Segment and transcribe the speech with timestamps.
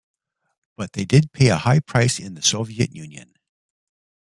[0.77, 3.37] But they did pay a high price in the Soviet Union.